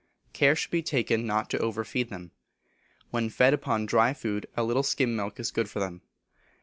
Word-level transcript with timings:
Care 0.33 0.55
should 0.55 0.71
be 0.71 0.81
taken 0.81 1.27
not 1.27 1.47
to 1.51 1.59
over 1.59 1.83
feed 1.83 2.09
them. 2.09 2.31
When 3.11 3.29
fed 3.29 3.53
upon 3.53 3.85
dry 3.85 4.13
food 4.15 4.47
a 4.57 4.63
little 4.63 4.81
skim 4.81 5.15
milk 5.15 5.39
is 5.39 5.51
good 5.51 5.69
for 5.69 5.79
them. 5.79 6.01